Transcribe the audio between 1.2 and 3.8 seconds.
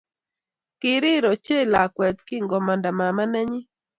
ochei lakwet kingomanda mama nenyi